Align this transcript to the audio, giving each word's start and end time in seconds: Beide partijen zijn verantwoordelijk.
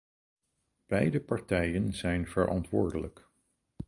Beide 0.87 1.19
partijen 1.21 1.93
zijn 1.93 2.27
verantwoordelijk. 2.27 3.27